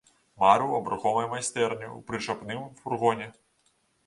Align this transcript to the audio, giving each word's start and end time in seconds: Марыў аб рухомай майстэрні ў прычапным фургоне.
Марыў 0.43 0.71
аб 0.77 0.87
рухомай 0.93 1.27
майстэрні 1.33 1.87
ў 1.95 1.97
прычапным 2.09 2.65
фургоне. 2.81 3.31